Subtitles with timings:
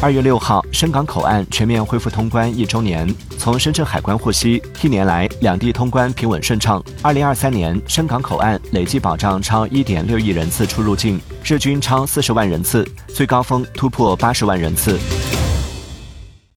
[0.00, 3.12] 二月六号，深港口岸全面恢复通关一周年。
[3.36, 6.80] 从深圳海关获悉，一年来两地通关平稳顺畅。
[7.02, 14.96] 二零二三年，深港口岸累计保障超一点六亿人次出入境，日均超四十万人次，最高峰突破八十万人次。